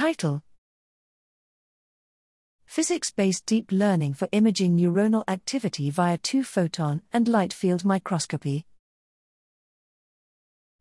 Title 0.00 0.42
Physics 2.64 3.10
based 3.10 3.44
deep 3.44 3.70
learning 3.70 4.14
for 4.14 4.30
imaging 4.32 4.74
neuronal 4.74 5.24
activity 5.28 5.90
via 5.90 6.16
two 6.16 6.42
photon 6.42 7.02
and 7.12 7.28
light 7.28 7.52
field 7.52 7.84
microscopy. 7.84 8.64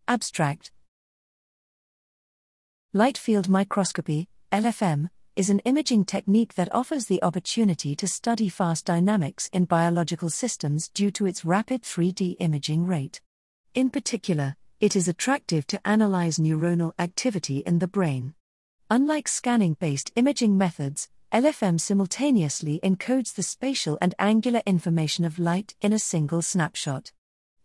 Abstract 0.08 0.72
Light 2.94 3.18
field 3.18 3.50
microscopy, 3.50 4.30
LFM, 4.54 5.10
is 5.36 5.50
an 5.50 5.60
imaging 5.66 6.06
technique 6.06 6.54
that 6.54 6.74
offers 6.74 7.08
the 7.08 7.22
opportunity 7.22 7.98
to 7.98 8.08
study 8.08 8.48
fast 8.48 8.86
dynamics 8.86 9.50
in 9.52 9.66
biological 9.66 10.30
systems 10.30 10.88
due 10.88 11.12
to 11.12 11.26
its 11.26 11.44
rapid 11.44 11.84
3D 11.84 12.38
imaging 12.40 12.88
rate. 12.88 13.20
In 13.74 13.90
particular, 13.90 14.56
it 14.80 14.96
is 14.96 15.10
attractive 15.10 15.68
to 15.68 15.86
analyze 15.86 16.38
neuronal 16.38 16.94
activity 16.98 17.58
in 17.66 17.80
the 17.80 17.88
brain. 17.90 18.34
Unlike 18.92 19.28
scanning 19.28 19.76
based 19.80 20.12
imaging 20.16 20.58
methods, 20.58 21.10
LFM 21.32 21.80
simultaneously 21.80 22.80
encodes 22.82 23.36
the 23.36 23.44
spatial 23.44 24.00
and 24.02 24.16
angular 24.18 24.64
information 24.66 25.26
of 25.26 25.38
light 25.38 25.76
in 25.80 25.94
a 25.94 26.00
single 26.00 26.42
snapshot. 26.42 27.12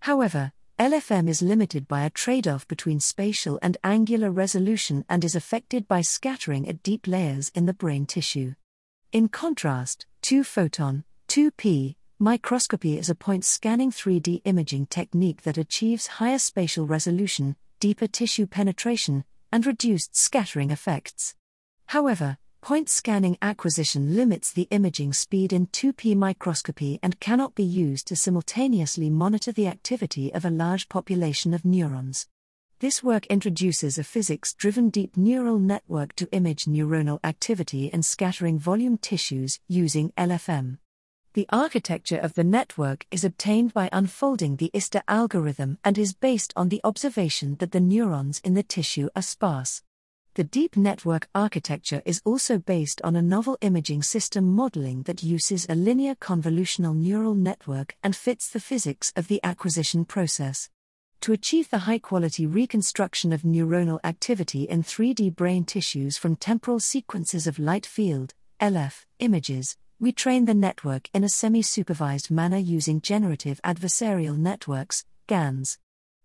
However, 0.00 0.52
LFM 0.78 1.26
is 1.30 1.40
limited 1.40 1.88
by 1.88 2.04
a 2.04 2.10
trade 2.10 2.46
off 2.46 2.68
between 2.68 3.00
spatial 3.00 3.58
and 3.62 3.78
angular 3.82 4.30
resolution 4.30 5.06
and 5.08 5.24
is 5.24 5.34
affected 5.34 5.88
by 5.88 6.02
scattering 6.02 6.68
at 6.68 6.82
deep 6.82 7.06
layers 7.06 7.50
in 7.54 7.64
the 7.64 7.72
brain 7.72 8.04
tissue. 8.04 8.52
In 9.10 9.28
contrast, 9.28 10.04
2 10.20 10.44
photon, 10.44 11.04
2P, 11.28 11.96
microscopy 12.18 12.98
is 12.98 13.08
a 13.08 13.14
point 13.14 13.46
scanning 13.46 13.90
3D 13.90 14.42
imaging 14.44 14.84
technique 14.86 15.40
that 15.44 15.56
achieves 15.56 16.18
higher 16.18 16.38
spatial 16.38 16.86
resolution, 16.86 17.56
deeper 17.80 18.06
tissue 18.06 18.46
penetration, 18.46 19.24
and 19.54 19.66
reduced 19.66 20.16
scattering 20.16 20.72
effects. 20.72 21.36
However, 21.86 22.38
point 22.60 22.88
scanning 22.88 23.38
acquisition 23.40 24.16
limits 24.16 24.52
the 24.52 24.66
imaging 24.72 25.12
speed 25.12 25.52
in 25.52 25.68
2P 25.68 26.16
microscopy 26.16 26.98
and 27.04 27.20
cannot 27.20 27.54
be 27.54 27.62
used 27.62 28.08
to 28.08 28.16
simultaneously 28.16 29.08
monitor 29.10 29.52
the 29.52 29.68
activity 29.68 30.34
of 30.34 30.44
a 30.44 30.50
large 30.50 30.88
population 30.88 31.54
of 31.54 31.64
neurons. 31.64 32.26
This 32.80 33.00
work 33.00 33.26
introduces 33.26 33.96
a 33.96 34.02
physics 34.02 34.54
driven 34.54 34.90
deep 34.90 35.16
neural 35.16 35.60
network 35.60 36.16
to 36.16 36.28
image 36.32 36.64
neuronal 36.64 37.20
activity 37.22 37.92
and 37.92 38.04
scattering 38.04 38.58
volume 38.58 38.98
tissues 38.98 39.60
using 39.68 40.10
LFM. 40.18 40.78
The 41.34 41.46
architecture 41.50 42.18
of 42.18 42.34
the 42.34 42.44
network 42.44 43.06
is 43.10 43.24
obtained 43.24 43.74
by 43.74 43.88
unfolding 43.90 44.54
the 44.54 44.70
ISTA 44.72 45.02
algorithm 45.08 45.78
and 45.82 45.98
is 45.98 46.14
based 46.14 46.52
on 46.54 46.68
the 46.68 46.80
observation 46.84 47.56
that 47.56 47.72
the 47.72 47.80
neurons 47.80 48.40
in 48.44 48.54
the 48.54 48.62
tissue 48.62 49.08
are 49.16 49.22
sparse. 49.22 49.82
The 50.34 50.44
deep 50.44 50.76
network 50.76 51.28
architecture 51.34 52.02
is 52.04 52.22
also 52.24 52.58
based 52.58 53.02
on 53.02 53.16
a 53.16 53.22
novel 53.22 53.58
imaging 53.62 54.04
system 54.04 54.52
modeling 54.52 55.02
that 55.02 55.24
uses 55.24 55.66
a 55.68 55.74
linear 55.74 56.14
convolutional 56.14 56.94
neural 56.94 57.34
network 57.34 57.96
and 58.04 58.14
fits 58.14 58.48
the 58.48 58.60
physics 58.60 59.12
of 59.16 59.26
the 59.26 59.40
acquisition 59.42 60.04
process. 60.04 60.70
To 61.22 61.32
achieve 61.32 61.68
the 61.68 61.78
high 61.78 61.98
quality 61.98 62.46
reconstruction 62.46 63.32
of 63.32 63.42
neuronal 63.42 63.98
activity 64.04 64.68
in 64.68 64.84
3D 64.84 65.34
brain 65.34 65.64
tissues 65.64 66.16
from 66.16 66.36
temporal 66.36 66.78
sequences 66.78 67.48
of 67.48 67.58
light 67.58 67.86
field 67.86 68.34
LF, 68.60 69.04
images, 69.18 69.76
we 70.00 70.10
train 70.10 70.44
the 70.44 70.54
network 70.54 71.08
in 71.14 71.22
a 71.22 71.28
semi 71.28 71.62
supervised 71.62 72.30
manner 72.30 72.56
using 72.56 73.00
generative 73.00 73.60
adversarial 73.62 74.36
networks, 74.36 75.04
GANs. 75.28 75.78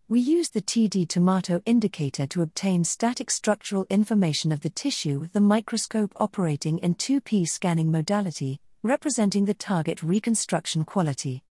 We 0.07 0.19
use 0.19 0.49
the 0.49 0.61
tdTomato 0.61 1.61
indicator 1.67 2.25
to 2.27 2.41
obtain 2.41 2.83
static 2.83 3.29
structural 3.29 3.85
information 3.89 4.51
of 4.51 4.61
the 4.61 4.71
tissue 4.71 5.19
with 5.19 5.33
the 5.33 5.39
microscope 5.39 6.13
operating 6.15 6.79
in 6.79 6.95
2P 6.95 7.47
scanning 7.47 7.91
modality, 7.91 8.59
representing 8.81 9.45
the 9.45 9.53
target 9.53 10.01
reconstruction 10.01 10.83
quality. 10.83 11.43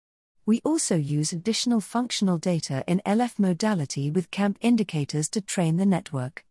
We 0.48 0.60
also 0.64 0.96
use 0.96 1.34
additional 1.34 1.82
functional 1.82 2.40
data 2.40 2.84
in 2.88 3.02
LF 3.06 3.38
modality 3.38 4.10
with 4.10 4.32
CAMP 4.32 4.58
indicators 4.62 5.30
to 5.30 5.42
train 5.42 5.78
the 5.78 5.86
network. 5.86 6.44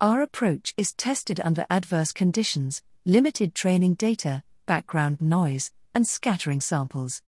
Our 0.00 0.22
approach 0.22 0.74
is 0.76 0.92
tested 0.92 1.40
under 1.42 1.66
adverse 1.68 2.12
conditions, 2.12 2.82
limited 3.04 3.54
training 3.54 3.94
data, 3.94 4.44
background 4.68 5.20
noise, 5.20 5.72
and 5.96 6.06
scattering 6.06 6.60
samples 6.60 7.22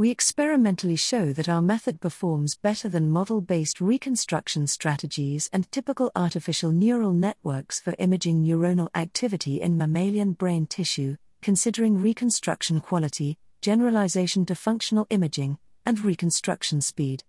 we 0.00 0.08
experimentally 0.08 0.96
show 0.96 1.30
that 1.30 1.46
our 1.46 1.60
method 1.60 2.00
performs 2.00 2.56
better 2.56 2.88
than 2.88 3.10
model 3.10 3.42
based 3.42 3.82
reconstruction 3.82 4.66
strategies 4.66 5.50
and 5.52 5.70
typical 5.70 6.10
artificial 6.16 6.72
neural 6.72 7.12
networks 7.12 7.78
for 7.78 7.94
imaging 7.98 8.42
neuronal 8.42 8.88
activity 8.94 9.60
in 9.60 9.76
mammalian 9.76 10.32
brain 10.32 10.64
tissue, 10.66 11.16
considering 11.42 12.00
reconstruction 12.00 12.80
quality, 12.80 13.36
generalization 13.60 14.46
to 14.46 14.54
functional 14.54 15.06
imaging, 15.10 15.58
and 15.84 16.02
reconstruction 16.02 16.80
speed. 16.80 17.22